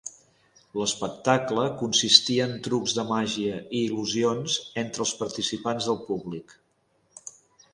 [0.79, 6.57] L'espectacle consistia en trucs de màgia i il·lusions entre els participants del públic.